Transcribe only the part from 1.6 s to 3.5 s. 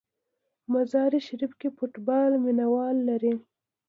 فوټبال مینه وال لري.